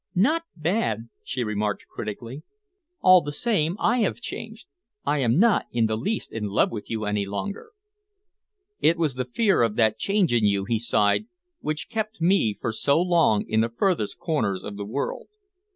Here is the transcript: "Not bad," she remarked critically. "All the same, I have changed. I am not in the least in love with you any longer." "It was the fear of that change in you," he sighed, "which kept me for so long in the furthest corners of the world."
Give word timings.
"Not 0.15 0.45
bad," 0.55 1.09
she 1.23 1.43
remarked 1.43 1.85
critically. 1.87 2.41
"All 3.01 3.21
the 3.21 3.31
same, 3.31 3.77
I 3.79 3.99
have 3.99 4.19
changed. 4.19 4.65
I 5.05 5.19
am 5.19 5.37
not 5.37 5.67
in 5.71 5.85
the 5.85 5.95
least 5.95 6.31
in 6.33 6.45
love 6.47 6.71
with 6.71 6.89
you 6.89 7.05
any 7.05 7.27
longer." 7.27 7.69
"It 8.79 8.97
was 8.97 9.13
the 9.13 9.25
fear 9.25 9.61
of 9.61 9.75
that 9.75 9.99
change 9.99 10.33
in 10.33 10.43
you," 10.45 10.65
he 10.65 10.79
sighed, 10.79 11.27
"which 11.59 11.87
kept 11.87 12.19
me 12.19 12.57
for 12.59 12.71
so 12.71 12.99
long 12.99 13.45
in 13.47 13.61
the 13.61 13.69
furthest 13.69 14.17
corners 14.17 14.63
of 14.63 14.75
the 14.75 14.85
world." 14.85 15.27